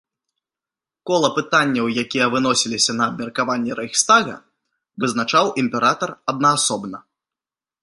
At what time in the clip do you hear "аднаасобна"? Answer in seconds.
6.35-6.97